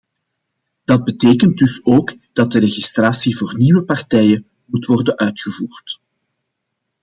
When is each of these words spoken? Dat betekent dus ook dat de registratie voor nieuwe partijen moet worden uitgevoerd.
Dat 0.83 1.03
betekent 1.03 1.57
dus 1.57 1.85
ook 1.85 2.15
dat 2.33 2.51
de 2.51 2.59
registratie 2.59 3.37
voor 3.37 3.57
nieuwe 3.57 3.83
partijen 3.83 4.47
moet 4.65 4.85
worden 4.85 5.17
uitgevoerd. 5.17 5.99